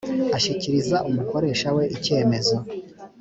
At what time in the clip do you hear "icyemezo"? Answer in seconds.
1.95-2.55